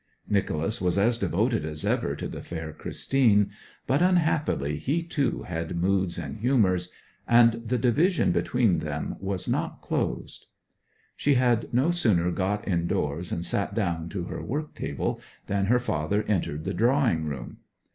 [0.27, 3.51] Nicholas was as devoted as ever to the fair Christine;
[3.85, 6.89] but unhappily he too had moods and humours,
[7.27, 10.47] and the division between them was not closed.
[11.15, 15.77] She had no sooner got indoors and sat down to her work table than her
[15.77, 17.57] father entered the drawing room.